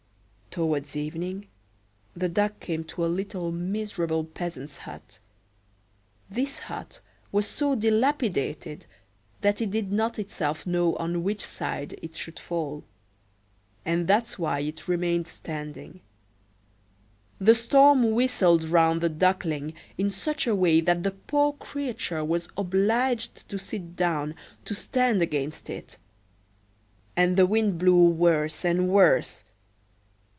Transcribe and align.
Towards 0.53 0.97
evening 0.97 1.47
the 2.13 2.27
Duck 2.27 2.59
came 2.59 2.83
to 2.83 3.05
a 3.05 3.07
little 3.07 3.53
miserable 3.53 4.25
peasant's 4.25 4.79
hut. 4.79 5.19
This 6.29 6.59
hut 6.59 6.99
was 7.31 7.47
so 7.47 7.73
dilapidated 7.73 8.85
that 9.39 9.61
it 9.61 9.71
did 9.71 9.93
not 9.93 10.19
itself 10.19 10.67
know 10.67 10.97
on 10.97 11.23
which 11.23 11.41
side 11.41 11.93
it 12.01 12.17
should 12.17 12.37
fall; 12.37 12.83
and 13.85 14.09
that's 14.09 14.37
why 14.37 14.59
it 14.59 14.89
remained 14.89 15.25
standing. 15.29 16.01
The 17.39 17.55
storm 17.55 18.11
whistled 18.11 18.65
round 18.65 18.99
the 18.99 19.07
Duckling 19.07 19.73
in 19.97 20.11
such 20.11 20.47
a 20.47 20.53
way 20.55 20.81
that 20.81 21.03
the 21.03 21.11
poor 21.11 21.53
creature 21.53 22.25
was 22.25 22.49
obliged 22.57 23.47
to 23.47 23.57
sit 23.57 23.95
down, 23.95 24.35
to 24.65 24.75
stand 24.75 25.21
against 25.21 25.69
it; 25.69 25.97
and 27.15 27.37
the 27.37 27.45
wind 27.47 27.79
blew 27.79 28.09
worse 28.09 28.65
and 28.65 28.89
worse. 28.89 29.45